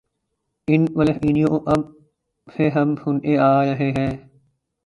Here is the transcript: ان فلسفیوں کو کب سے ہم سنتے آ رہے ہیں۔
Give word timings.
ان 0.67 0.85
فلسفیوں 0.87 1.47
کو 1.47 1.59
کب 1.59 1.81
سے 2.47 2.69
ہم 2.69 2.95
سنتے 2.95 3.37
آ 3.37 3.63
رہے 3.65 3.91
ہیں۔ 3.91 4.11